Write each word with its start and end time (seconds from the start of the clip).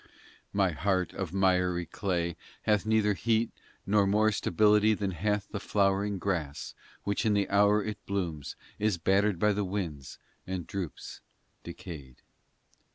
My 0.51 0.71
heart 0.71 1.13
of 1.13 1.31
miry 1.31 1.85
clay 1.85 2.35
Hath 2.63 2.87
neither 2.87 3.13
heat, 3.13 3.51
nor 3.85 4.07
more 4.07 4.31
stability 4.31 4.95
Than 4.95 5.11
hath 5.11 5.47
the 5.51 5.59
flowering 5.59 6.17
grass 6.17 6.73
Which 7.03 7.23
in 7.23 7.35
the 7.35 7.47
hour 7.49 7.83
it 7.85 8.03
blooms 8.07 8.55
Is 8.79 8.97
battered 8.97 9.37
by 9.37 9.53
the 9.53 9.63
winds 9.63 10.17
and 10.47 10.65
droops 10.65 11.21
decayed. 11.63 12.23